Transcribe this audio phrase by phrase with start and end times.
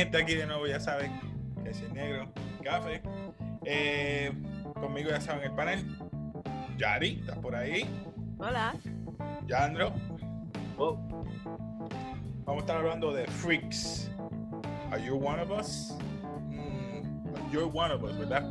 [0.00, 1.12] gente aquí de nuevo, ya saben
[1.62, 2.32] que es el negro,
[2.64, 3.02] café.
[3.66, 4.32] Eh,
[4.72, 5.84] conmigo ya saben el panel.
[6.78, 7.84] Yari, ¿estás por ahí?
[8.38, 8.74] Hola.
[9.46, 9.92] Yandro.
[10.78, 10.96] Oh.
[12.46, 14.10] Vamos a estar hablando de freaks.
[14.90, 15.92] Are you one of us?
[16.48, 18.42] Mm, you're one of us, ¿verdad?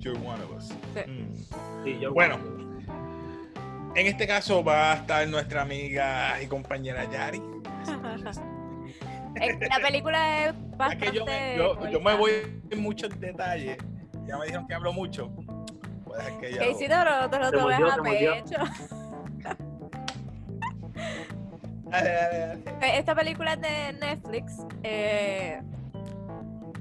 [0.00, 0.72] You're one of us.
[0.92, 1.94] Sí.
[1.94, 2.12] Mm.
[2.12, 2.36] bueno,
[3.94, 7.40] en este caso va a estar nuestra amiga y compañera Yari.
[9.34, 11.12] La película es bastante...
[11.12, 12.32] yo, me, yo, yo, me, voy
[12.70, 13.78] en muchos detalles.
[14.26, 15.30] Ya me dijeron que hablo mucho.
[16.04, 16.58] Puede ser que ya...
[16.60, 18.56] Que Isidoro, no te lo tomes a pecho.
[22.80, 24.66] Esta película es de Netflix.
[24.82, 25.60] Eh,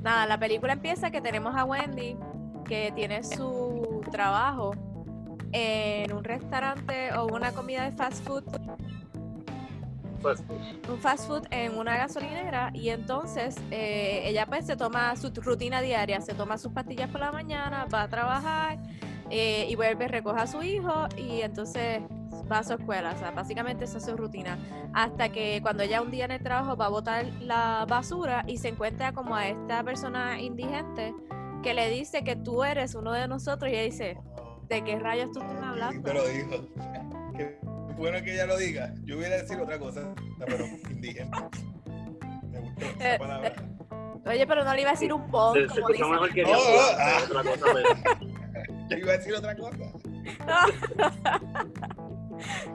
[0.01, 2.17] nada, la película empieza que tenemos a Wendy
[2.65, 4.73] que tiene su trabajo
[5.51, 8.43] en un restaurante o una comida de fast food
[10.89, 15.81] un fast food en una gasolinera y entonces eh, ella pues se toma su rutina
[15.81, 18.79] diaria, se toma sus pastillas por la mañana, va a trabajar
[19.29, 22.01] eh, y vuelve, recoge a su hijo y entonces
[22.51, 24.57] va a su escuela, o sea, básicamente esa es su rutina.
[24.93, 28.57] Hasta que cuando ella un día en el trabajo va a botar la basura y
[28.57, 31.13] se encuentra como a esta persona indigente
[31.61, 34.17] que le dice que tú eres uno de nosotros y ella dice,
[34.67, 36.03] ¿de qué rayos tú estás hablando?
[36.03, 37.63] Te lo dijo
[37.95, 38.93] bueno que ella lo diga.
[39.03, 41.49] Yo hubiera decir otra cosa, pero indígena.
[42.51, 43.49] Me gustó esa eh, palabra.
[43.49, 45.53] Eh, oye, pero no le iba a decir un poco.
[45.53, 46.05] Se, como dice.
[46.05, 47.19] mejor que oh, oh, ah.
[47.25, 47.65] otra cosa,
[48.89, 49.77] Yo iba a decir otra cosa.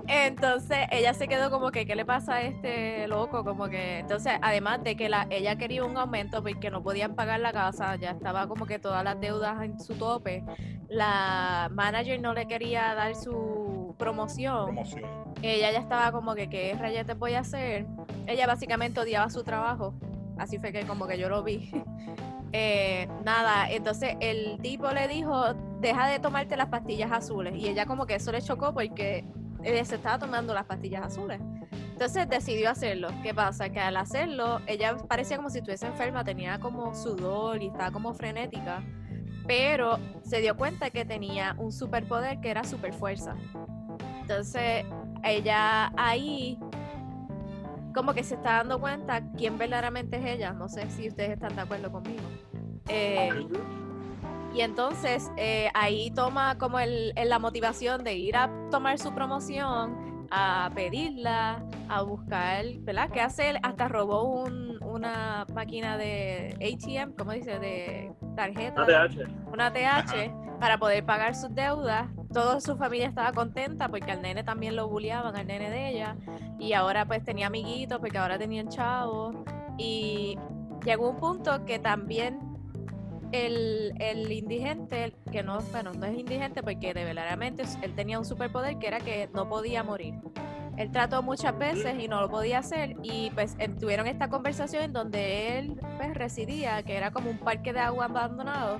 [0.06, 3.44] Entonces ella se quedó como que, ¿qué le pasa a este loco?
[3.44, 7.40] Como que, entonces, además de que la, ella quería un aumento porque no podían pagar
[7.40, 10.44] la casa, ya estaba como que todas las deudas en su tope,
[10.88, 13.57] la manager no le quería dar su
[13.98, 14.78] promoción.
[15.42, 17.86] Ella ya estaba como que, ¿qué rayete voy a hacer?
[18.26, 19.94] Ella básicamente odiaba su trabajo,
[20.38, 21.70] así fue que como que yo lo vi.
[22.52, 27.54] Eh, nada, entonces el tipo le dijo, deja de tomarte las pastillas azules.
[27.54, 29.26] Y ella como que eso le chocó porque
[29.62, 31.40] ella se estaba tomando las pastillas azules.
[31.70, 33.08] Entonces decidió hacerlo.
[33.22, 33.68] ¿Qué pasa?
[33.70, 38.14] Que al hacerlo, ella parecía como si estuviese enferma, tenía como sudor y estaba como
[38.14, 38.82] frenética,
[39.46, 43.34] pero se dio cuenta que tenía un superpoder que era super fuerza.
[44.28, 44.84] Entonces,
[45.24, 46.58] ella ahí
[47.94, 50.52] como que se está dando cuenta quién verdaderamente es ella.
[50.52, 52.22] No sé si ustedes están de acuerdo conmigo.
[52.88, 53.30] Eh,
[54.54, 60.26] y entonces eh, ahí toma como el, la motivación de ir a tomar su promoción,
[60.30, 63.08] a pedirla, a buscar, ¿verdad?
[63.10, 63.58] ¿Qué hace él?
[63.62, 67.58] Hasta robó un, una máquina de ATM, ¿cómo dice?
[67.58, 68.82] De tarjeta.
[68.82, 69.26] Una TH.
[69.50, 72.08] Una TH para poder pagar sus deudas.
[72.32, 76.16] Toda su familia estaba contenta porque al nene también lo bulliaban, al nene de ella.
[76.58, 79.44] Y ahora pues tenía amiguitos porque ahora tenía el chavo.
[79.78, 80.36] Y
[80.84, 82.40] llegó un punto que también
[83.32, 88.24] el, el, indigente, que no, bueno, no es indigente porque de verdaderamente él tenía un
[88.24, 90.14] superpoder que era que no podía morir.
[90.76, 94.92] Él trató muchas veces y no lo podía hacer y pues tuvieron esta conversación en
[94.92, 98.78] donde él pues residía, que era como un parque de agua abandonado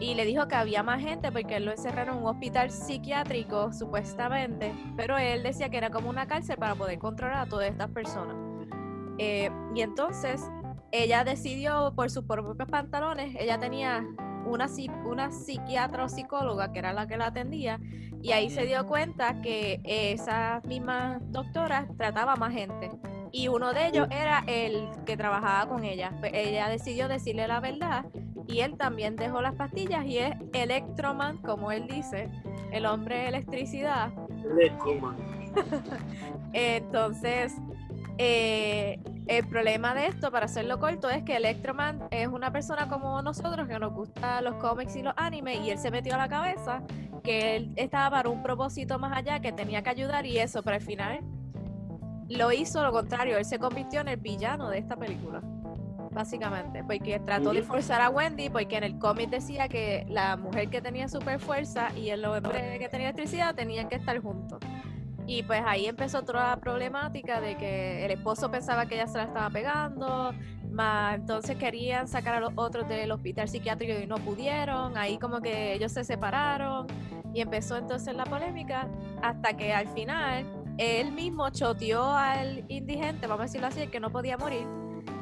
[0.00, 3.72] y le dijo que había más gente porque él lo encerraron en un hospital psiquiátrico
[3.72, 7.90] supuestamente, pero él decía que era como una cárcel para poder controlar a todas estas
[7.90, 8.34] personas.
[9.18, 10.42] Eh, y entonces
[10.90, 14.02] ella decidió por sus propios pantalones, ella tenía
[14.46, 14.66] una,
[15.04, 17.78] una psiquiatra o psicóloga que era la que la atendía
[18.22, 22.90] y ahí se dio cuenta que esa misma doctora trataba más gente
[23.32, 26.12] y uno de ellos era el que trabajaba con ella.
[26.18, 28.06] Pues ella decidió decirle la verdad
[28.50, 32.28] y él también dejó las pastillas y es Electroman, como él dice,
[32.72, 34.10] el hombre de electricidad.
[34.44, 35.16] Electroman.
[36.52, 37.54] Entonces,
[38.18, 38.98] eh,
[39.28, 43.68] el problema de esto, para hacerlo corto, es que Electroman es una persona como nosotros
[43.68, 46.82] que nos gusta los cómics y los animes y él se metió a la cabeza
[47.22, 50.76] que él estaba para un propósito más allá, que tenía que ayudar y eso, pero
[50.76, 51.20] al final
[52.28, 55.42] lo hizo lo contrario, él se convirtió en el villano de esta película.
[56.12, 60.68] Básicamente, porque trató de forzar a Wendy, porque en el cómic decía que la mujer
[60.68, 64.58] que tenía super fuerza y el hombre que tenía electricidad tenían que estar juntos.
[65.28, 69.24] Y pues ahí empezó otra problemática de que el esposo pensaba que ella se la
[69.24, 70.34] estaba pegando,
[70.68, 75.40] más entonces querían sacar a los otros del hospital psiquiátrico y no pudieron, ahí como
[75.40, 76.88] que ellos se separaron
[77.32, 78.88] y empezó entonces la polémica
[79.22, 80.44] hasta que al final
[80.78, 84.66] él mismo choteó al indigente, vamos a decirlo así, el que no podía morir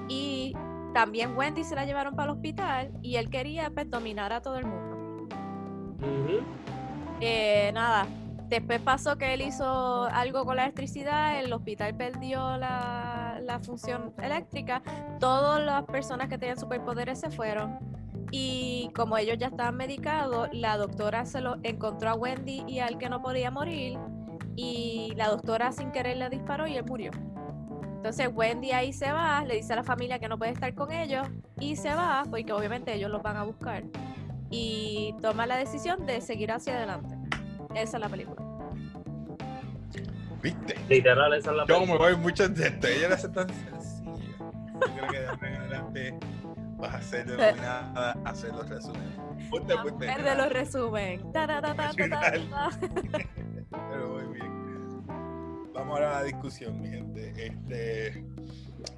[0.08, 0.54] y
[0.92, 4.58] también Wendy se la llevaron para el hospital y él quería pues, dominar a todo
[4.58, 5.28] el mundo.
[7.20, 8.06] eh, nada,
[8.48, 14.14] Después pasó que él hizo algo con la electricidad, el hospital perdió la, la función
[14.22, 14.82] eléctrica,
[15.20, 17.78] todas las personas que tenían superpoderes se fueron.
[18.30, 22.96] Y como ellos ya estaban medicados, la doctora se lo encontró a Wendy y al
[22.96, 23.98] que no podía morir.
[24.56, 27.10] Y la doctora sin querer le disparó y él murió.
[27.98, 30.92] Entonces Wendy ahí se va, le dice a la familia que no puede estar con
[30.92, 31.26] ellos
[31.58, 33.82] y se va porque obviamente ellos los van a buscar.
[34.50, 37.16] Y toma la decisión de seguir hacia adelante.
[37.74, 38.40] Esa es la película.
[40.40, 40.76] ¿Viste?
[40.88, 42.10] Literal, esa es la Yo me película.
[42.10, 42.86] voy muchos de esto.
[42.86, 44.36] Ella era tan sencilla.
[44.38, 46.18] Yo creo que de adelante
[46.78, 49.18] vas a ser denominada a hacer los resúmenes.
[49.50, 50.06] Ponte, La ponte.
[50.06, 51.32] mujer de los resumen.
[55.78, 57.32] Vamos a la discusión, mi gente.
[57.36, 58.24] Este,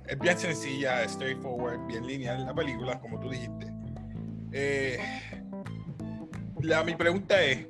[0.06, 3.70] es bien sencilla, straightforward, bien lineal la película, como tú dijiste.
[4.50, 4.98] Eh,
[6.62, 7.66] la, mi pregunta es,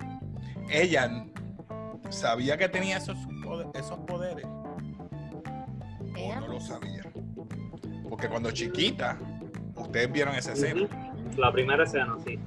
[0.69, 1.27] ¿ella
[2.09, 3.19] sabía que tenía esos,
[3.75, 7.03] esos poderes o no lo sabía?
[8.09, 9.19] Porque cuando chiquita,
[9.75, 10.89] ustedes vieron esa escena.
[11.37, 12.39] La primera escena, sí.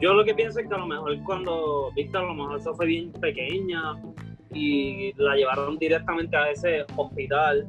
[0.00, 2.74] Yo lo que pienso es que a lo mejor cuando Víctor a lo mejor eso
[2.74, 3.96] fue bien pequeña
[4.54, 7.66] y la llevaron directamente a ese hospital.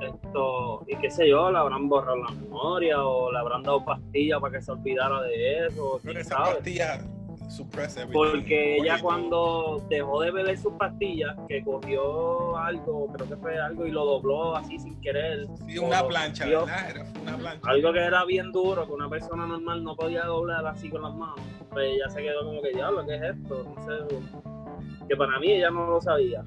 [0.00, 4.40] Esto, y qué sé yo, le habrán borrado la memoria o le habrán dado pastillas
[4.40, 6.44] para que se olvidara de eso, Pero quién esa
[8.12, 13.86] Porque ella cuando dejó de beber sus pastillas, que cogió algo, creo que fue algo,
[13.86, 15.46] y lo dobló así sin querer.
[15.66, 16.46] Sí, una plancha.
[16.46, 16.90] ¿verdad?
[16.90, 17.70] Era una plancha.
[17.70, 21.14] Algo que era bien duro, que una persona normal no podía doblar así con las
[21.14, 21.40] manos.
[21.70, 23.74] Pues ella se quedó como que, diablo, ¿qué es esto?
[25.08, 26.44] Que para mí ella no lo sabía.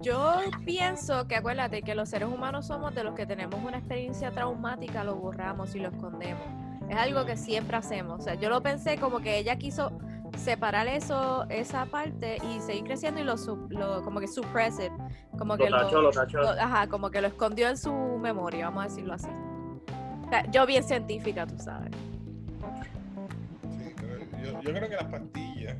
[0.00, 4.30] Yo pienso que acuérdate que los seres humanos somos de los que tenemos una experiencia
[4.30, 6.67] traumática, lo borramos y lo escondemos.
[6.88, 8.20] Es algo que siempre hacemos.
[8.20, 9.92] O sea, yo lo pensé como que ella quiso
[10.36, 13.34] separar eso, esa parte y seguir creciendo y lo,
[13.70, 14.92] lo- como que suppress it,
[15.38, 16.38] como que Lo tachó, lo tachó.
[16.38, 19.28] lo- ajá, como que lo escondió en su memoria, vamos a decirlo así.
[20.26, 21.90] O sea, yo bien científica, tú sabes.
[23.62, 25.76] Sí, pero yo, yo creo que las pastillas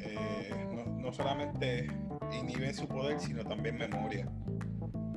[0.00, 1.90] eh, no, no solamente
[2.32, 4.28] inhiben su poder, sino también memoria.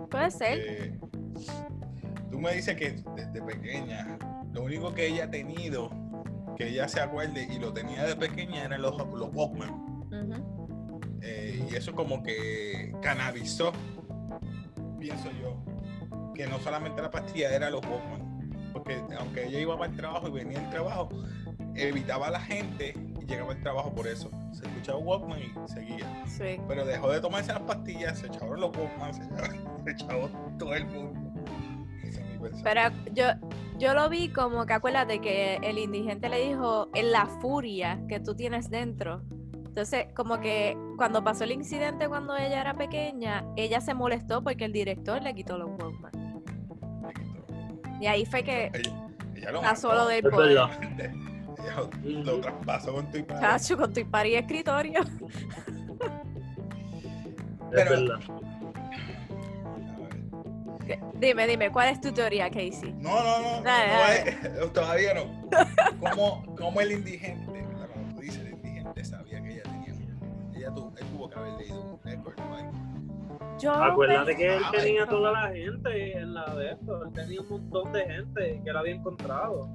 [0.09, 0.59] Puede ser.
[0.59, 1.00] Eh,
[2.31, 4.18] tú me dices que desde pequeña,
[4.54, 5.90] lo único que ella ha tenido,
[6.56, 9.84] que ella se acuerde y lo tenía de pequeña, eran los, los Walkman.
[11.22, 13.72] Eh, y eso como que canalizó,
[15.00, 15.64] pienso yo,
[16.36, 18.72] que no solamente la pastilla era los Walkman.
[18.74, 21.10] Porque aunque ella iba para el trabajo y venía del trabajo,
[21.76, 24.30] evitaba a la gente y llegaba al trabajo por eso.
[24.52, 26.24] Se escuchaba Walkman y seguía.
[26.28, 26.60] Sí.
[26.68, 29.24] Pero dejó de tomarse las pastillas, se echaron los Walkman, se
[29.92, 30.30] echaba
[30.60, 31.20] todo el mundo.
[32.64, 32.82] Pero
[33.14, 33.26] yo,
[33.83, 38.21] yo lo vi como que acuérdate que el indigente le dijo en la furia que
[38.21, 39.21] tú tienes dentro.
[39.65, 44.63] Entonces, como que cuando pasó el incidente cuando ella era pequeña, ella se molestó porque
[44.63, 46.13] el director le quitó los Walkman.
[48.00, 50.51] Y ahí fue que Ella, ella lo pasó lo del Es poder.
[50.51, 55.01] Ella lo traspasó con tu y Chacho, con tu y escritorio.
[57.73, 58.53] Es Pero-.
[61.16, 62.94] Dime, dime, ¿cuál es tu teoría, Casey?
[62.99, 64.30] No, no, no, Dale, no dale.
[64.63, 65.49] es- todavía no.
[65.99, 67.90] ¿Cómo, cómo el indigente, ¿verdad?
[67.94, 69.94] como tú dices, el indigente sabía que ella tenía,
[70.56, 71.99] ella tuvo, él tuvo que haber leído un.
[72.07, 72.19] Ahí.
[73.59, 77.04] Yo Acuérdate que él Ah, tenía toda la gente en la de esto.
[77.06, 79.71] Él tenía un montón de gente que él había encontrado.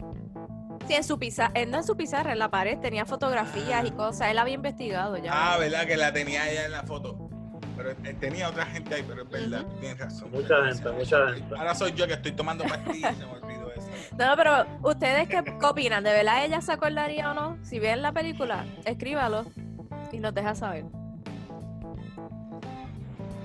[0.87, 3.91] Sí, en su pizarra, él no en su pizarra, en la pared tenía fotografías y
[3.93, 4.31] cosas.
[4.31, 5.31] Él había investigado ya.
[5.33, 5.87] Ah, ¿verdad?
[5.87, 7.29] Que la tenía ella en la foto.
[7.79, 10.33] Pero él tenía otra gente ahí, pero es verdad, tienes razón.
[10.33, 11.55] Mucha gente, mucha gente.
[11.57, 13.89] Ahora soy yo que estoy tomando pastillas, se me olvidó eso.
[14.19, 16.03] No, pero ustedes qué, opinan?
[16.03, 17.57] ¿De verdad ella se acordaría o no?
[17.63, 19.47] Si ven la película, escríbalo
[20.11, 20.87] y nos deja saber.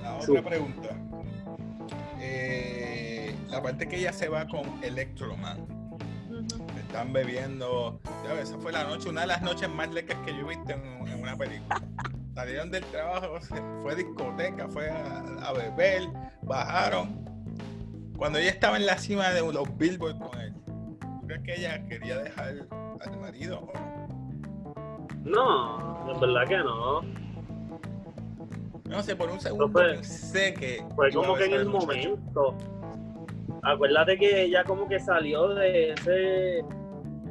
[0.02, 0.32] La Sí.
[0.32, 0.88] otra pregunta.
[2.18, 5.64] Eh, la parte que ella se va con Electroman.
[6.76, 8.00] Están bebiendo.
[8.26, 10.56] Ya ves, esa fue la noche, una de las noches más lecas que yo he
[10.56, 11.80] visto en, en una película.
[12.34, 13.38] Salieron del trabajo,
[13.82, 16.02] fue a discoteca, fue a, a beber,
[16.42, 17.24] bajaron.
[18.16, 20.54] Cuando ella estaba en la cima de los billboards con él,
[21.00, 22.66] ¿tú crees que ella quería dejar
[23.00, 23.72] al marido o
[25.24, 26.12] no?
[26.12, 27.02] En verdad que no.
[28.88, 30.84] No sé, por un segundo fue- pensé que.
[30.94, 32.56] Fue como que en el momento.
[33.62, 36.62] Acuérdate que ella como que salió de ese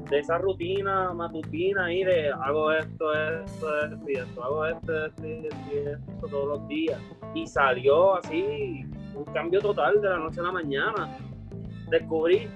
[0.09, 5.27] de esa rutina matutina ahí de hago esto, esto, esto y esto, hago esto, esto
[5.27, 6.99] y esto, y esto todos los días.
[7.33, 11.17] Y salió así, un cambio total de la noche a la mañana.
[11.89, 12.47] Descubrí,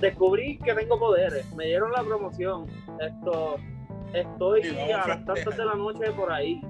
[0.00, 2.66] descubrí que tengo poderes, me dieron la promoción.
[3.00, 3.56] Esto,
[4.12, 6.60] estoy Sí, a las tantas de la noche por ahí.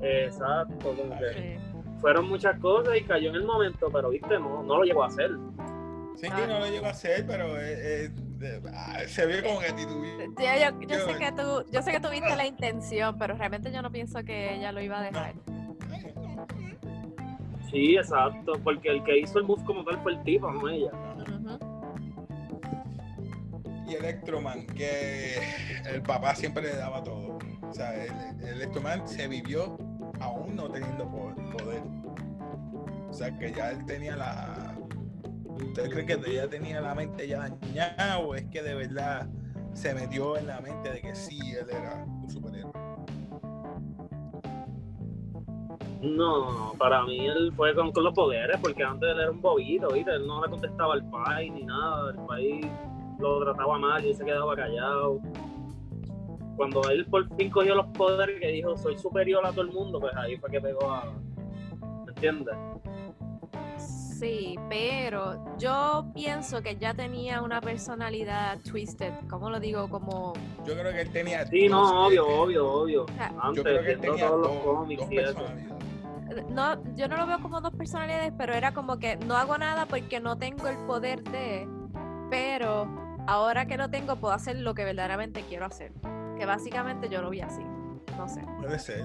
[0.00, 1.98] Exacto, como que Sí.
[2.00, 5.06] fueron muchas cosas y cayó en el momento, pero viste, no, no lo llegó a
[5.06, 5.30] hacer.
[6.16, 10.80] Sí, no lo llegó a hacer, pero eh, eh, ah, se ve como que yo,
[10.88, 14.24] yo, sé que tú, yo sé que tuviste la intención, pero realmente yo no pienso
[14.24, 15.34] que ella lo iba a dejar.
[17.70, 20.90] Sí, exacto, porque el que hizo el move como tal fue el tipo, no ella.
[23.88, 25.34] Y Electroman, que
[25.88, 27.38] el papá siempre le daba todo.
[27.62, 29.76] O sea, el, Electroman se vivió
[30.20, 31.82] aún no teniendo poder.
[33.08, 34.75] O sea, que ya él tenía la.
[35.76, 39.28] ¿Usted cree que ya tenía la mente ya dañada o es que de verdad
[39.74, 42.72] se metió en la mente de que sí, él era un superhéroe?
[46.00, 50.12] No, para mí él fue con, los poderes, porque antes él era un bobito, ¿viste?
[50.12, 52.66] Él no le contestaba al país ni nada, el país
[53.18, 55.20] lo trataba mal y él se quedaba callado.
[56.56, 60.00] Cuando él por fin cogió los poderes que dijo soy superior a todo el mundo,
[60.00, 61.04] pues ahí fue que pegó a.
[62.06, 62.56] ¿Me entiendes?
[64.18, 69.88] Sí, pero yo pienso que ya tenía una personalidad twisted, ¿cómo lo digo?
[69.88, 70.32] Como...
[70.64, 71.46] Yo creo que él tenía...
[71.46, 73.06] Sí, no, obvio, obvio, obvio.
[73.40, 75.44] Antes, yo creo que él tenía todos los cómics y eso
[76.50, 79.86] no, yo no lo veo como dos personalidades, pero era como que no hago nada
[79.86, 81.68] porque no tengo el poder de,
[82.30, 82.88] pero
[83.26, 85.92] ahora que lo tengo puedo hacer lo que verdaderamente quiero hacer.
[86.36, 87.62] Que básicamente yo lo vi así,
[88.16, 88.42] no sé.
[88.58, 89.04] Puede ser,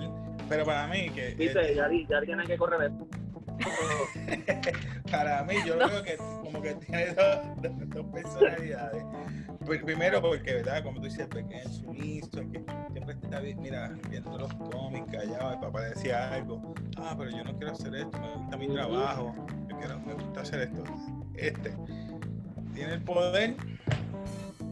[0.49, 1.35] pero para mí que...
[1.35, 2.91] Dice, ya, ya tiene que correr
[5.11, 9.03] para mí yo creo que como que tiene dos personalidades
[9.79, 10.83] primero porque, ¿verdad?
[10.83, 15.81] Como tú dices, pequeño sumiso, que siempre está, mira, viendo los cómics, callado, el papá
[15.81, 19.35] decía algo, ah, pero yo no quiero hacer esto, me gusta mi trabajo,
[20.05, 20.83] me gusta hacer esto.
[21.35, 21.75] Este,
[22.73, 23.55] tiene el poder,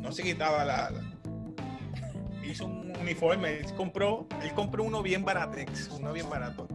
[0.02, 0.92] no se quitaba la,
[2.44, 6.68] hizo un uniforme, él compró, él compró uno bien baratex, uno bien barato.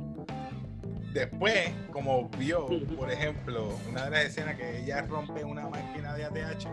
[1.15, 2.67] Después, como vio,
[2.97, 6.67] por ejemplo, una de las escenas que ella rompe una máquina de ATH,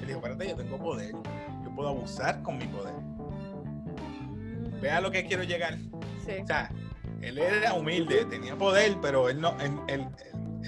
[0.00, 1.12] él dijo, espérate, yo tengo poder,
[1.62, 2.94] yo puedo abusar con mi poder.
[4.80, 5.76] Vea lo que quiero llegar.
[6.26, 6.70] O sea,
[7.20, 10.08] él era humilde, tenía poder, pero él no, él,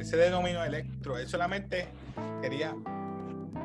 [0.02, 1.86] se denominó electro, él solamente
[2.42, 2.76] quería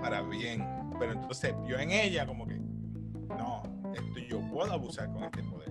[0.01, 0.65] para bien.
[0.97, 3.61] Pero entonces vio en ella como que, no,
[3.93, 5.69] esto yo puedo abusar con este poder.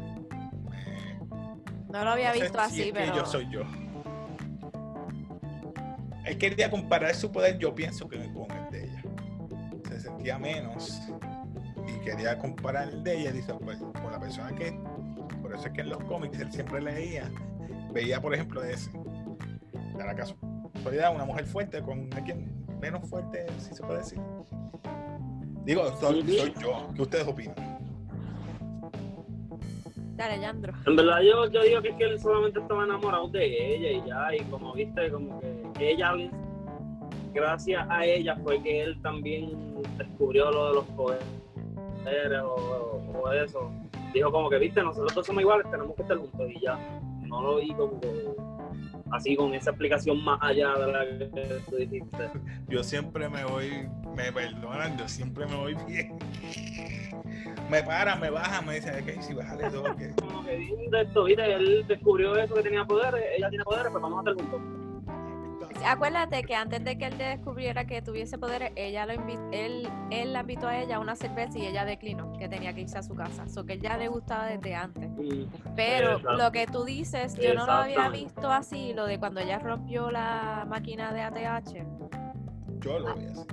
[1.88, 3.14] No lo había visto así, pero.
[3.14, 3.62] yo soy yo.
[6.24, 9.02] Él quería comparar su poder, yo pienso que con el de ella
[9.98, 11.00] sentía menos
[11.86, 14.78] y quería comparar el de ella, dice, pues, con la persona que,
[15.40, 17.30] por eso es que en los cómics él siempre leía,
[17.92, 23.74] veía, por ejemplo, ese, de la casualidad, una mujer fuerte con alguien menos fuerte, si
[23.74, 24.20] se puede decir.
[25.64, 26.22] Digo, soy,
[26.60, 27.67] yo, ¿qué ustedes opinan?
[30.18, 30.34] Dale.
[30.84, 34.08] En verdad, yo, yo digo que es que él solamente estaba enamorado de ella y
[34.08, 35.40] ya, y como viste, como
[35.74, 36.12] que ella
[37.32, 41.22] gracias a ella fue que él también descubrió lo de los poderes
[42.42, 43.70] o, eso.
[44.12, 46.76] Dijo como que, viste, nosotros somos iguales, tenemos que estar juntos y ya.
[47.22, 48.00] No lo vi como
[49.12, 52.30] así con esa explicación más allá de la que tú dijiste.
[52.68, 56.18] Yo siempre me voy, me perdonan, yo siempre me voy bien.
[57.70, 59.84] me para, me baja, me dice, que si bájale todo.
[60.20, 64.26] Como que esto, viste, él descubrió eso que tenía poderes, ella tiene poderes, pues vamos
[64.26, 64.77] a estar juntos
[65.84, 69.12] acuérdate que antes de que él descubriera que tuviese poderes, ella lo
[69.52, 72.82] él, él la invitó a ella a una cerveza y ella declinó, que tenía que
[72.82, 73.44] irse a su casa.
[73.44, 75.10] Eso que ya le gustaba desde antes.
[75.74, 79.58] Pero lo que tú dices, yo no lo había visto así, lo de cuando ella
[79.58, 81.72] rompió la máquina de ATH.
[82.80, 83.46] Yo lo vi así.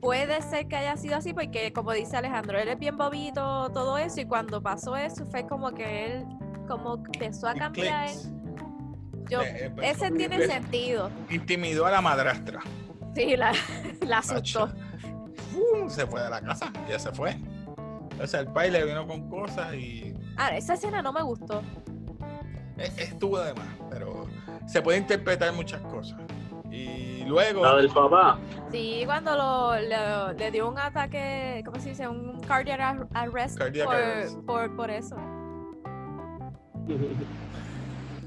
[0.00, 3.98] Puede ser que haya sido así porque, como dice Alejandro, él es bien bobito, todo
[3.98, 6.26] eso, y cuando pasó eso fue como que él
[6.66, 8.08] como empezó a cambiar.
[9.30, 11.10] Eh, eh, ese tiene sentido.
[11.30, 12.60] Intimidó a la madrastra.
[13.14, 13.52] Sí, la,
[14.06, 14.70] la asustó.
[15.88, 17.36] se fue de la casa, ya se fue.
[18.22, 20.14] O sea, el le vino con cosas y.
[20.36, 21.62] Ah, esa escena no me gustó.
[22.78, 24.28] E, estuvo de más, pero
[24.66, 26.18] se puede interpretar muchas cosas.
[26.70, 27.62] Y luego.
[27.62, 28.38] La del papá.
[28.70, 32.08] Sí, cuando lo, le, dio un ataque, ¿cómo se dice?
[32.08, 35.16] Un cardiac arrest, por, Por, por eso.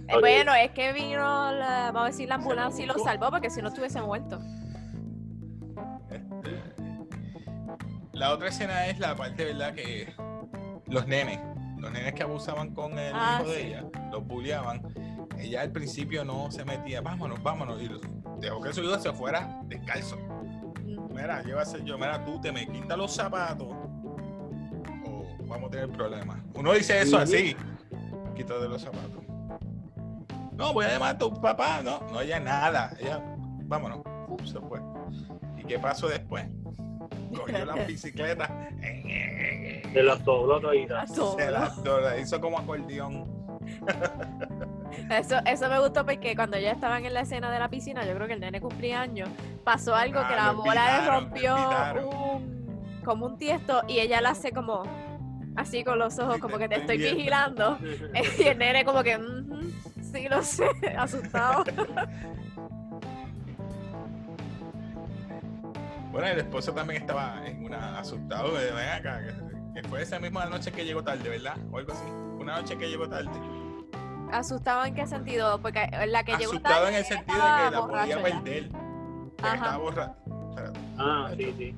[0.08, 3.50] Eh, bueno, es que vino, la, vamos a decir, la ambulancia y lo salvó porque
[3.50, 4.40] si no estuviese muerto.
[6.10, 6.62] Este,
[8.14, 9.74] la otra escena es la parte, ¿verdad?
[9.74, 10.14] Que
[10.88, 11.40] los nenes,
[11.78, 14.82] los nenes que abusaban con el ah, hijo de ella, los bulleaban.
[15.40, 17.90] Ella al principio no se metía, vámonos, vámonos, y
[18.40, 20.18] dejó que su hijo se fuera descalzo.
[21.10, 26.38] Mira, llévase yo, mira, tú te me quitas los zapatos o vamos a tener problemas.
[26.54, 27.56] Uno dice eso así,
[28.36, 29.25] quítate los zapatos.
[30.58, 31.82] No, voy a llamar a tu papá.
[31.84, 32.92] No, no, ella nada.
[33.00, 33.22] Ella,
[33.66, 34.00] vámonos.
[34.28, 34.80] Uf, se fue.
[35.58, 36.46] ¿Y qué pasó después?
[37.36, 38.70] Cogió la bicicleta.
[39.94, 41.06] Se la dobló todita.
[41.08, 43.34] Se la dobló, hizo como acordeón.
[45.10, 48.14] Eso, eso me gustó porque cuando ya estaban en la escena de la piscina, yo
[48.16, 49.28] creo que el nene cumplía años,
[49.64, 54.52] pasó algo que la bola le rompió un, como un tiesto y ella la hace
[54.52, 54.84] como
[55.56, 57.78] así con los ojos, como que te estoy vigilando.
[58.40, 59.35] Y el nene como que, "Ujú,
[60.16, 61.64] sí lo sé, asustado.
[66.12, 70.20] Bueno, el esposo también estaba en una asustado de ven acá, que, que fue esa
[70.20, 71.58] misma noche que llegó tarde, ¿verdad?
[71.72, 72.06] O algo así.
[72.40, 73.30] Una noche que llegó tarde.
[74.32, 75.60] ¿Asustado en qué sentido?
[75.62, 78.70] Porque la que llegó Asustado tarde en el sentido de que la borracho podía perder.
[78.70, 80.16] Que estaba borracho.
[80.98, 81.76] Ah, sí, sí.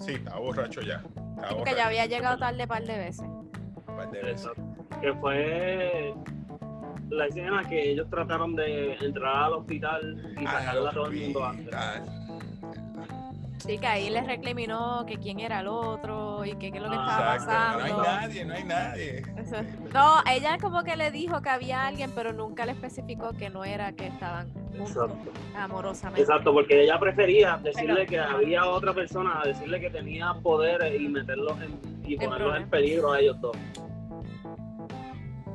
[0.00, 1.02] Sí, estaba borracho ya.
[1.36, 3.26] Estaba Porque ya había llegado tarde un par de veces.
[3.26, 4.50] Un par de veces.
[5.00, 6.14] Que fue
[7.10, 11.44] la escena que ellos trataron de entrar al hospital y sacarla a todo el mundo
[11.44, 11.74] antes.
[13.58, 16.88] Sí, que ahí les recriminó que quién era el otro y que qué es lo
[16.88, 18.20] que estaba Ah, Exacto, no hay pasando.
[18.20, 19.22] nadie, no hay nadie.
[19.36, 19.62] Eso-
[19.92, 23.64] No, ella como que le dijo que había alguien, pero nunca le especificó que no
[23.64, 25.32] era que estaban juntos Exacto.
[25.56, 26.20] amorosamente.
[26.22, 30.98] Exacto, porque ella prefería decirle Pero- que había otra persona, a decirle que tenía poderes
[30.98, 31.78] y meterlos en,
[32.10, 33.56] y ponerlos en peligro a ellos dos.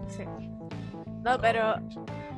[0.09, 0.23] Sí.
[1.23, 1.75] No, pero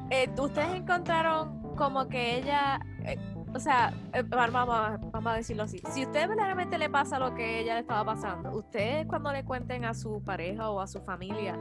[0.09, 3.17] eh, ustedes encontraron como que ella, eh,
[3.53, 7.17] o sea, eh, vamos, a- vamos a decirlo así, si a usted verdaderamente le pasa
[7.19, 10.87] lo que ella le estaba pasando, ustedes cuando le cuenten a su pareja o a
[10.87, 11.57] su familia,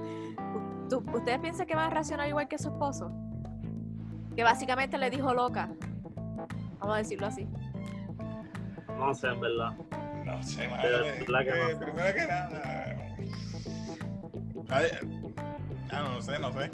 [1.14, 3.10] ¿ustedes piensan que van a reaccionar igual que su esposo?
[4.36, 5.70] Que básicamente le dijo loca.
[6.80, 7.46] Vamos a decirlo así.
[8.98, 9.72] No sé, en verdad.
[10.24, 10.88] No sé, madre.
[10.88, 11.78] que Eh, no.
[11.80, 13.16] primero que nada.
[14.70, 14.86] Ay,
[15.92, 16.70] no sé, no sé.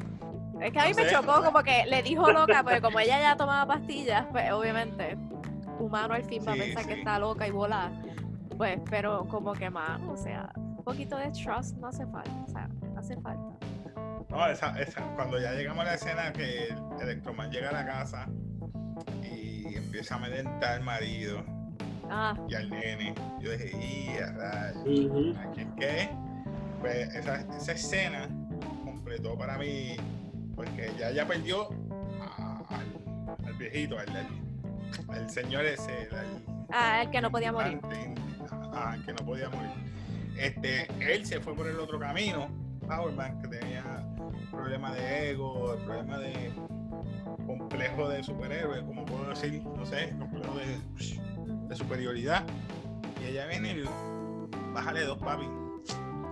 [0.63, 2.81] Es que a mí No me sé, chocó no como que le dijo loca, porque
[2.81, 5.17] como ella ya tomaba pastillas, pues obviamente
[5.79, 7.91] humano al fin va a Sí, pensar que está loca y volar.
[8.57, 12.51] Pues, pero como que mano, o sea, un poquito de trust no hace falta, o
[12.51, 12.69] sea,
[12.99, 13.57] hace falta.
[14.29, 17.87] No, esa, esa, cuando ya llegamos a la escena que el Electroman llega a la
[17.87, 18.29] casa
[19.25, 21.43] y empieza a amedrentar al marido
[22.13, 24.85] Ah, y al nene, yo dije, ¡y a rayos!
[24.85, 25.35] Ujú.
[25.39, 26.11] ¿Aquí qué?
[26.81, 28.29] Pues esa, esa escena
[28.85, 29.97] completó para mí,
[30.61, 31.69] porque ya ya perdió
[32.21, 36.27] a- al, al viejito, al, al- al señor ese, al,
[36.71, 37.81] ah, el que no podía morir.
[38.75, 39.71] Ah, que no podía morir.
[40.39, 42.49] Este, él se fue por el otro camino,
[42.87, 43.83] Powerman, que tenía
[44.51, 46.53] problemas de ego, problema de
[47.47, 52.45] complejo de superhéroe, como puedo decir, no sé, complejo de, de superioridad.
[53.23, 53.85] Y ella viene y
[54.75, 55.47] bájale dos papi.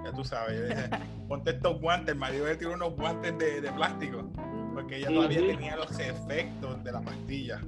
[0.08, 0.88] Ya tú sabes, yo dije,
[1.28, 4.24] ponte estos guantes, el marido le tiró unos guantes de, de plástico,
[4.72, 7.60] porque ella todavía tenía los efectos de la pastilla.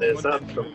[0.00, 0.66] Exacto.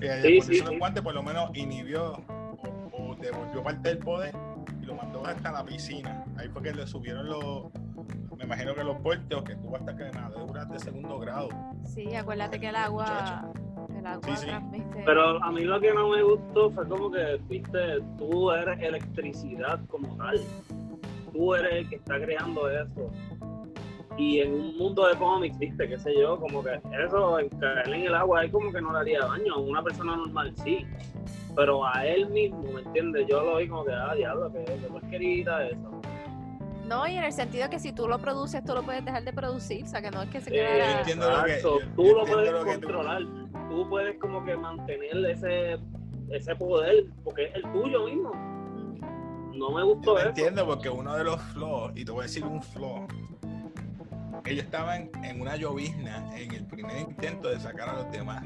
[0.00, 0.60] Eh, Sí, por sí, eso sí.
[0.70, 4.34] los guantes por lo menos inhibió o, o devolvió parte del poder
[4.82, 6.24] y lo mandó hasta la piscina.
[6.36, 7.66] Ahí fue que le subieron los,
[8.36, 11.48] me imagino que los voltios, que tuvo hasta quemaduras de segundo grado.
[11.84, 13.52] Sí, acuérdate que el agua,
[13.98, 14.46] el agua Sí, sí.
[14.46, 15.02] transmite.
[15.04, 19.80] Pero a mí lo que no me gustó fue como que, viste, tú eres electricidad
[19.88, 20.40] como tal.
[21.32, 23.10] Tú eres el que está creando eso.
[24.16, 27.88] Y en un mundo de cómics, viste, qué sé yo, como que eso, en caer
[27.88, 29.54] en el agua, él como que no le haría daño.
[29.54, 30.84] A una persona normal sí.
[31.54, 33.26] Pero a él mismo, ¿me entiendes?
[33.28, 36.00] Yo lo vi como que, ah, diablo, que, que porquerita eso.
[36.86, 39.32] No, y en el sentido que si tú lo produces, tú lo puedes dejar de
[39.32, 40.92] producir, o sea, que no es que se Eh, quedara...
[40.94, 41.80] Yo entiendo lo que- exacto.
[41.80, 43.22] yo- tú yo lo entiendo puedes lo que tú- controlar.
[43.68, 45.78] Tú puedes como que mantener ese,
[46.30, 48.32] ese poder, porque es el tuyo mismo.
[49.54, 50.28] No me Yo gustó eso.
[50.28, 53.06] entiendo porque uno de los flaws, y te voy a decir un flaw,
[54.44, 58.42] ellos estaban en una llovizna en el primer intento de sacar a los demás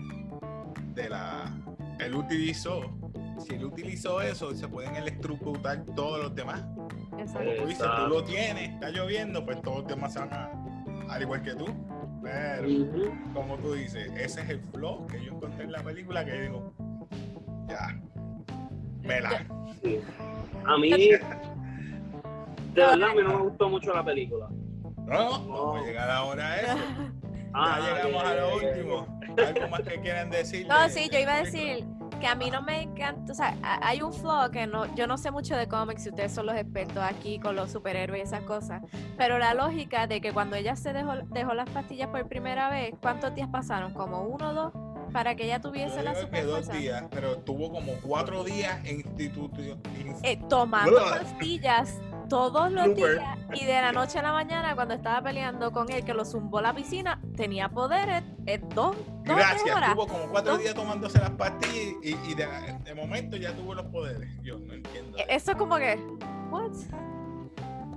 [0.94, 1.54] de la...
[2.00, 2.90] Él utilizó,
[3.38, 6.64] si él utilizó eso, se pueden electrocutar todos los demás.
[7.18, 7.50] exacto.
[7.50, 10.50] Como tú dices, tú lo tienes, está lloviendo, pues todos los demás se van a,
[11.14, 11.66] al igual que tú.
[12.22, 12.68] Pero,
[13.34, 16.72] como tú dices, ese es el flow que yo encontré en la película que digo,
[17.68, 18.00] ya,
[19.02, 19.44] me la.
[19.82, 20.00] Sí.
[20.64, 21.18] A mí, de
[22.74, 24.48] verdad, a mí no me gustó mucho la película.
[25.04, 26.78] No, vamos a llegar ahora a eso.
[27.54, 29.18] Ah, ya llegamos a lo ya, último.
[29.36, 30.66] ¿Algo más que quieran decir?
[30.66, 31.84] No, sí, yo iba a decir
[32.22, 35.18] que a mí no me encanta, o sea, hay un flow que no, yo no
[35.18, 38.42] sé mucho de cómics, y ustedes son los expertos aquí con los superhéroes y esas
[38.42, 38.80] cosas,
[39.18, 42.94] pero la lógica de que cuando ella se dejó, dejó las pastillas por primera vez,
[43.02, 43.92] ¿cuántos días pasaron?
[43.92, 44.72] ¿Como uno o dos?
[45.12, 49.60] Para que ella Yo tuviese la dos días, pero tuvo como cuatro días en instituto.
[50.22, 53.18] Eh, tomando pastillas todos los Blooper.
[53.18, 56.24] días y de la noche a la mañana cuando estaba peleando con él que lo
[56.24, 59.92] zumbó a la piscina, tenía poderes en dos, dos Gracias, horas.
[59.94, 62.46] tuvo como cuatro Dos- días tomándose las pastillas y, y de,
[62.84, 64.30] de momento ya tuvo los poderes.
[64.42, 65.18] Yo no entiendo.
[65.18, 65.96] E- Eso es como que,
[66.50, 66.72] what?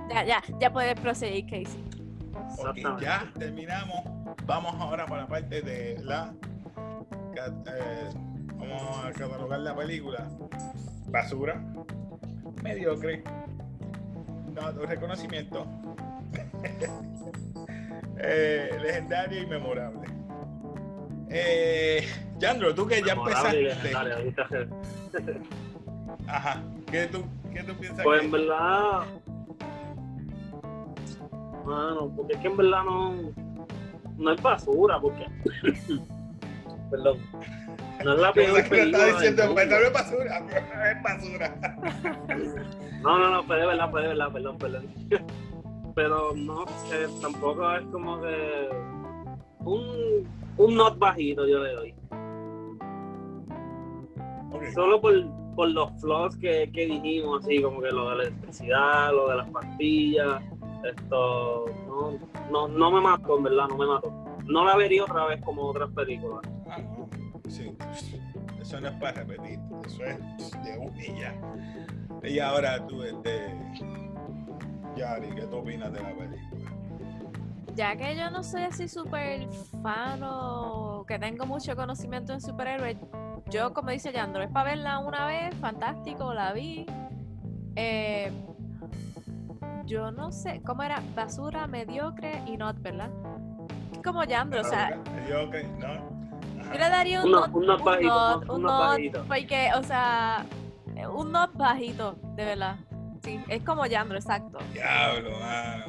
[0.10, 1.84] Ya, ya, ya puedes proseguir, Casey.
[2.34, 3.06] Ok, Exactamente.
[3.06, 4.02] ya terminamos.
[4.46, 6.34] Vamos ahora para la parte de la.
[7.36, 8.10] eh,
[8.56, 10.28] vamos a catalogar la película.
[11.08, 11.62] Basura.
[12.62, 13.24] Mediocre.
[14.56, 15.66] No, no reconocimiento.
[18.18, 20.08] Eh, legendario y memorable.
[21.30, 22.08] Eh,
[22.40, 24.68] Yandro, tú que ya Memorable y empezaste.
[26.26, 26.64] Ajá.
[26.90, 29.02] ¿Qué tú, qué tú piensas Pues que- en verdad.
[31.66, 33.16] Mano, porque es que en verdad no.
[34.18, 35.26] No es basura, porque.
[36.90, 37.20] Perdón.
[38.04, 39.06] No es la peor que lo película.
[39.08, 40.38] diciendo, pues, no es basura,
[40.92, 41.56] es basura.
[43.06, 44.86] No, no, no, fue de verdad, fue de verdad, perdón, perdón.
[45.96, 46.66] Pero no
[47.22, 48.70] tampoco es como que.
[49.60, 51.96] Un, un not bajito yo le doy.
[54.74, 55.14] Solo por,
[55.56, 59.36] por los flaws que, que dijimos, así como que lo de la electricidad, lo de
[59.36, 60.42] las pastillas,
[60.84, 62.20] esto no,
[62.52, 64.12] no, no me mató, en verdad, no me mató.
[64.46, 66.42] No la vería otra vez como otras películas.
[66.68, 67.08] Ah, no.
[67.50, 67.72] Sí.
[68.66, 69.60] Eso no es para repetir.
[69.86, 73.54] Eso es de una y ahora tú, este.
[74.96, 76.72] Yari, ¿qué tú opinas de la película?
[77.76, 79.48] Ya que yo no soy así súper
[79.84, 82.98] fan o que tengo mucho conocimiento en superhéroes,
[83.52, 86.88] yo como dice Yandro, es para verla una vez, fantástico, la vi.
[87.76, 88.32] Eh,
[89.86, 91.04] yo no sé, ¿cómo era?
[91.16, 93.12] Basura, mediocre y not, ¿verdad?
[94.04, 96.15] Como Yandro, o sea, Mediocre, ¿no?
[96.74, 98.90] Yo le daría un Un not, not- un not bajito, not, un un not not,
[98.92, 99.24] bajito.
[99.28, 100.46] porque, o sea,
[101.16, 102.76] un not bajito, de verdad.
[103.24, 104.60] Sí, es como Yandro, exacto.
[104.74, 105.86] Diablo, mano.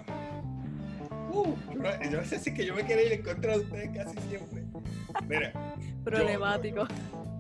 [1.33, 3.53] Uh, yo, no, yo no sé si es que yo me quería ir en contra
[3.53, 4.65] de ustedes casi siempre.
[5.29, 5.53] Mira,
[6.05, 6.87] Problemático.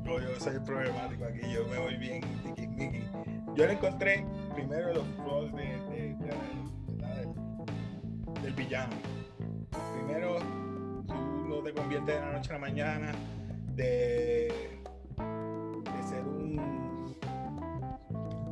[0.05, 3.05] yo, yo soy problemático aquí, yo me voy bien tiquismiqui.
[3.55, 6.35] Yo le encontré primero los flaws de, de- de-
[6.97, 8.93] de- del- del villano.
[9.95, 10.37] Primero,
[11.49, 13.13] no te conviertes de la noche a la mañana
[13.75, 14.79] de,
[15.17, 17.15] de ser un,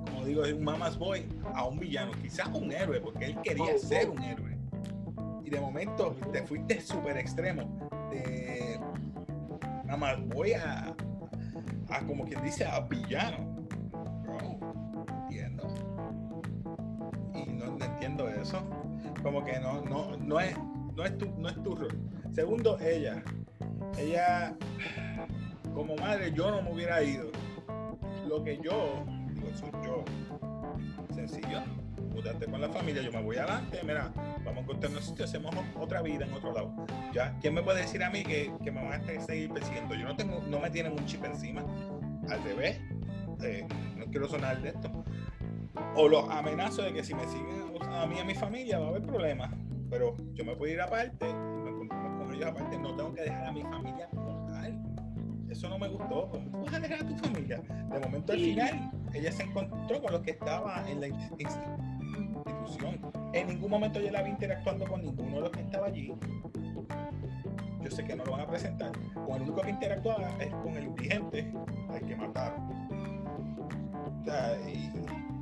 [0.07, 3.79] como digo, un mama's boy a un villano, quizás un héroe, porque él quería Oh,
[3.79, 4.57] ser un héroe.
[5.45, 8.79] Y de momento te fuiste súper extremo de
[9.87, 10.95] mama's boy a,
[11.91, 13.39] a como quien dice a villano.
[14.23, 14.39] Bro,
[15.07, 15.65] no entiendo.
[17.35, 18.63] Y no, no entiendo eso.
[19.23, 20.57] Como que no, no, no es,
[20.97, 21.99] no es tu, no es tu rol.
[22.35, 23.23] Segundo, ella.
[23.97, 24.57] Ella,
[25.73, 27.31] como madre, yo no me hubiera ido.
[28.27, 30.05] Lo que yo, digo, soy yo.
[31.15, 31.63] Sencillo.
[32.13, 34.13] Mudarte con la familia, yo me voy adelante, mira,
[34.45, 36.87] vamos a encontrarnos sitio, hacemos otra vida en otro lado.
[37.13, 39.95] Ya, ¿quién me puede decir a mí que, que me van a seguir persiguiendo?
[39.95, 41.65] Yo no tengo, no me tienen un chip encima.
[42.29, 42.81] Al revés,
[43.43, 43.67] eh,
[43.97, 45.05] no quiero sonar de esto.
[45.97, 48.87] O los amenazo de que si me siguen a mí y a mi familia va
[48.87, 49.53] a haber problemas.
[49.91, 51.27] Pero yo me puedo ir aparte
[52.35, 52.79] ellos aparte.
[52.79, 54.81] No tengo que dejar a mi familia como tal.
[55.51, 56.29] Eso no me gustó.
[56.31, 57.59] ¿Cómo vas a dejar a tu familia?
[57.93, 63.01] De momento al final, ella se encontró con los que estaba en la inst- institución.
[63.33, 66.13] En ningún momento yo la vi interactuando con ninguno de los que estaba allí.
[67.83, 68.93] Yo sé que no lo van a presentar.
[69.15, 71.53] Con el único que interactuaba es con el indigente
[71.91, 72.61] al que mataron.
[74.21, 74.91] O sea, y,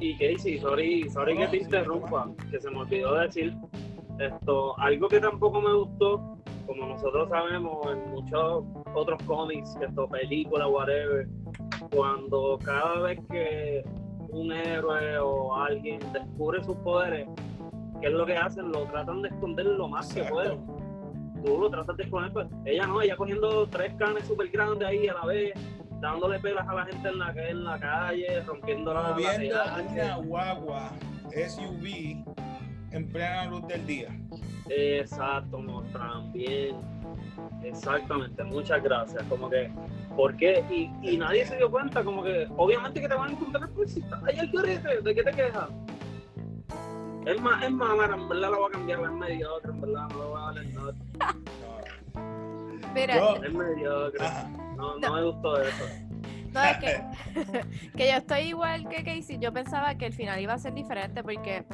[0.01, 3.57] Y Casey, sorry, sorry No, que te sí, interrumpa, que se me olvidó decir
[4.19, 6.32] esto, algo que tampoco me gustó,
[6.73, 11.29] como nosotros sabemos en muchos otros cómics, esto, películas, whatever,
[11.95, 13.85] cuando cada vez que
[14.31, 17.29] un héroe o alguien descubre sus poderes,
[18.01, 18.73] ¿qué es lo que hacen?
[18.73, 20.35] Lo tratan de esconder lo más que Exacto.
[20.35, 21.45] pueden.
[21.45, 25.09] Tú lo tratas de esconder, pues ella no, ella cogiendo tres canes súper grandes ahí
[25.09, 25.53] a la vez,
[26.01, 29.89] dándole pelas a la gente en la, en la calle, rompiendo la, la moviendo peaje.
[29.93, 30.91] una guagua
[31.49, 32.25] SUV
[33.13, 34.09] plena luz del día.
[34.69, 36.77] Exacto, no, también.
[37.63, 39.23] Exactamente, muchas gracias.
[39.25, 39.71] Como que,
[40.17, 40.65] ¿por qué?
[40.71, 44.01] Y, y nadie se dio cuenta, como que, obviamente que te van a encontrar si
[44.01, 45.69] estás ahí al garete, ¿de qué te quejas?
[47.27, 50.09] Es más, es más, mira, en verdad la voy a cambiar, es mediocre, en verdad,
[50.09, 50.95] no le voy a dar el not.
[52.15, 52.23] No.
[52.95, 54.25] Mira, Yo- Es mediocre.
[54.27, 54.51] Ajá.
[54.77, 55.85] No, no me gustó eso.
[56.53, 57.03] No, es que,
[57.97, 59.39] que yo estoy igual que Casey.
[59.39, 61.65] Yo pensaba que el final iba a ser diferente porque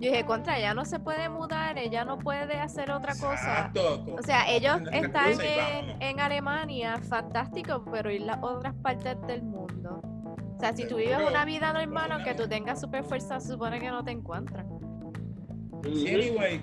[0.00, 3.72] yo dije, contra, ella no se puede mudar, ella no puede hacer otra cosa.
[4.16, 10.00] O sea, ellos están en, en Alemania, fantástico, pero ¿y las otras partes del mundo?
[10.56, 13.80] O sea, si tú vives una vida normal, aunque tú tengas super fuerza, se supone
[13.80, 14.66] que no te encuentran.
[15.82, 16.60] Si anyway,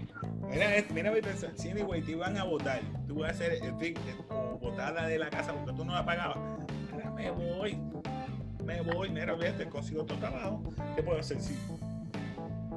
[0.50, 4.16] mira, mira mi pensar, si anyway te iban a votar, tú vas a ser evicted
[4.30, 6.38] o botada de la casa porque tú no la pagabas.
[6.92, 7.78] Ahora me voy,
[8.64, 10.62] me voy, mira, fíjate, consigo otro trabajo.
[10.96, 11.42] ¿Qué puedo hacer?
[11.42, 11.58] Sí.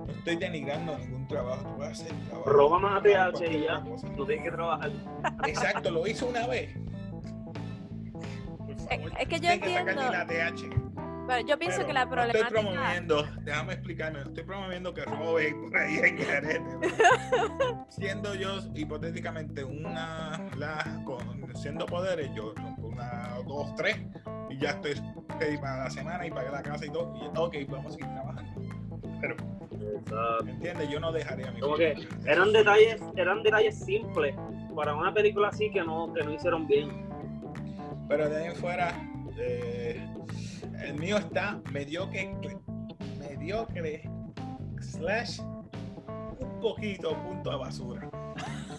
[0.08, 2.50] No estoy denigrando ningún trabajo, tú puedes hacer trabajo.
[2.50, 3.78] Roba más ATH y ya.
[3.80, 4.90] No tienes que trabajar.
[5.46, 6.74] Exacto, lo hizo una vez.
[8.66, 10.70] Por favor, es que yo entiendo- ni la TH.
[11.28, 12.48] Pero yo pienso Pero que la no problemática.
[12.48, 16.64] Estoy promoviendo, déjame explicarme, no estoy promoviendo que robe por ahí en garete.
[17.90, 23.98] siendo yo hipotéticamente una, la, con, siendo poderes, yo rompo una, dos, tres
[24.48, 24.94] y ya estoy
[25.60, 27.14] para la semana y pagué la casa y todo.
[27.22, 28.62] Y ok, vamos a seguir trabajando.
[29.20, 29.57] Pero.
[30.44, 30.88] ¿Me entiendes?
[30.88, 31.94] Yo no dejaría a mi Como que
[32.26, 34.34] eran detalles, eran detalles simples
[34.74, 37.06] para una película así que no, que no hicieron bien.
[38.08, 38.94] Pero de ahí en fuera,
[39.38, 40.00] eh,
[40.82, 42.30] el mío está mediocre,
[43.18, 44.08] mediocre,
[44.80, 48.10] slash, un poquito punto de basura.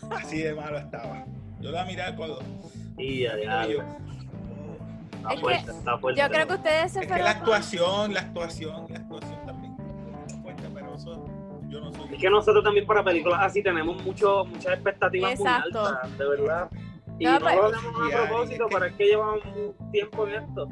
[0.10, 1.26] Así de malo estaba.
[1.60, 2.40] Yo la miré con los...
[2.98, 3.80] Y ya, yo,
[5.20, 6.22] Está Es fuerte, que está fuerte.
[6.22, 9.09] Yo creo que ustedes se Es que la actuación, la actuación, la actuación
[12.20, 15.80] que nosotros también para películas así tenemos mucho, muchas expectativas Exacto.
[15.82, 16.70] muy altas, de verdad.
[17.18, 19.44] Y No, no, pues- lo hacemos a propósito, es que- pero es que llevamos
[19.92, 20.70] tiempo en esto.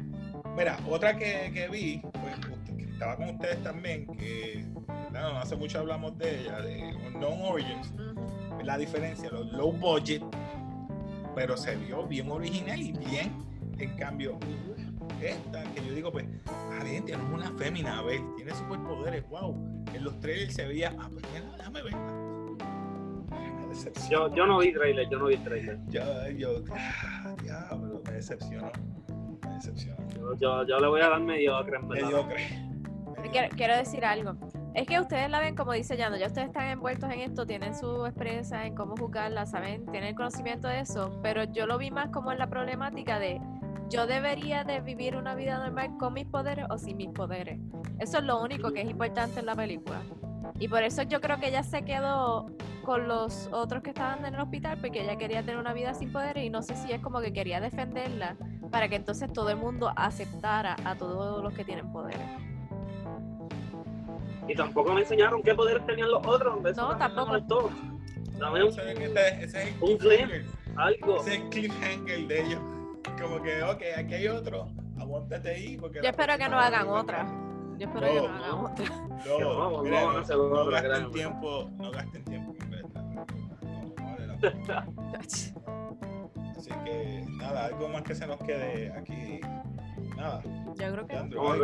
[0.56, 4.64] Mira, otra que, que vi, pues, que estaba con ustedes también, que
[5.12, 7.94] no, no hace mucho hablamos de ella, de Unknown Origins.
[8.64, 10.22] La diferencia, los low budget,
[11.34, 13.32] pero se vio bien original y bien.
[13.78, 14.38] En cambio,
[15.22, 19.84] esta que yo digo, pues, ah, bien, tiene una fémina, a ver, tiene superpoderes, wow.
[19.94, 22.28] En los trailers se veía, ah, pues mira, déjame verla.
[24.10, 25.78] Yo, yo no vi trailer, yo no vi trailer.
[25.88, 26.02] Yo,
[26.36, 28.70] yo, ah, diablo, me decepcionó.
[29.44, 30.08] Me decepcionó.
[30.14, 32.06] Yo, yo, yo le voy a dar mediocre, en verdad.
[32.06, 32.68] Mediocre.
[33.30, 34.36] Quiero, quiero decir algo.
[34.74, 37.74] Es que ustedes la ven como dice Yando, ya ustedes están envueltos en esto, tienen
[37.74, 42.10] su experiencia en cómo jugarla, saben, tienen conocimiento de eso, pero yo lo vi más
[42.10, 43.40] como en la problemática de
[43.90, 47.58] yo debería de vivir una vida normal con mis poderes o sin mis poderes.
[47.98, 50.00] Eso es lo único que es importante en la película.
[50.60, 52.46] Y por eso yo creo que ella se quedó
[52.84, 56.10] con los otros que estaban en el hospital porque ella quería tener una vida sin
[56.10, 58.36] poderes y no sé si es como que quería defenderla
[58.70, 62.20] para que entonces todo el mundo aceptara a todos los que tienen poderes.
[64.48, 66.64] Y tampoco me enseñaron qué poderes tenían los otros.
[66.64, 67.70] Eso No, tampoco.
[68.38, 70.44] Dame un- Ese es el- ese es el un cliffhanger.
[70.76, 71.20] algo.
[71.20, 72.60] Ese es el cliffhanger de ellos.
[73.20, 74.68] Como que, ok, aquí hay otro,
[74.98, 75.76] aguántate ahí.
[75.76, 77.26] Porque Yo espero que no hagan otra.
[77.78, 78.86] Yo espero que no No, hagan otra.
[79.26, 82.54] No, No, vamos, mira, vamos a no, hacer no otra, gasten tiempo, no gasten tiempo
[82.60, 83.02] en verla.
[83.02, 83.26] No,
[83.96, 84.86] no vale la pena.
[86.56, 89.40] Así que nada, algo más que se nos quede aquí.
[90.16, 91.54] Nada, Yo creo que no.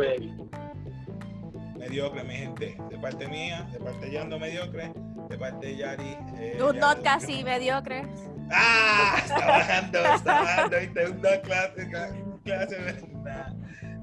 [1.77, 2.77] Mediocre, mi gente.
[2.89, 4.93] De parte mía, de parte de Yando, mediocre.
[5.29, 6.17] De parte de Yari.
[6.37, 8.03] Eh, Un not casi mediocre.
[8.51, 9.15] ¡Ah!
[9.23, 11.09] Está bajando, está bajando, ¿viste?
[11.09, 13.07] Un not clase, cla- clase.
[13.23, 13.47] Nah,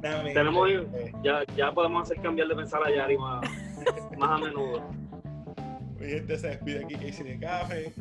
[0.02, 3.40] nah, mi Tenemos- eh, Ya, ya podemos hacer cambiar de pensar a Yari más,
[4.18, 4.82] más a menudo.
[5.98, 7.92] Mi gente se despide aquí, Casey de Café.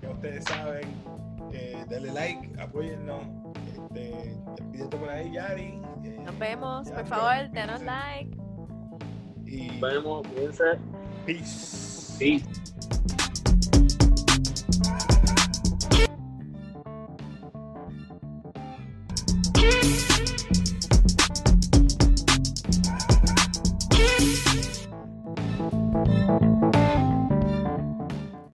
[0.00, 0.88] Ya ustedes saben,
[1.52, 3.24] eh, dale like, apóyennos.
[3.66, 5.80] Este, despídete por ahí, Yari.
[6.04, 6.86] eh, Nos vemos.
[6.88, 8.38] ya, Por favor, denos like.
[9.44, 10.64] Y Vemos, cuídense.
[11.26, 11.97] peace.
[12.18, 12.42] fez